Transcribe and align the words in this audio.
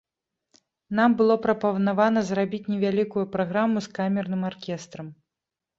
Нам 0.99 1.15
было 1.19 1.35
прапанавана 1.43 2.19
зрабіць 2.31 2.63
невялікую 2.75 3.25
праграму 3.37 3.77
з 3.89 3.95
камерным 4.01 4.41
аркестрам. 4.53 5.07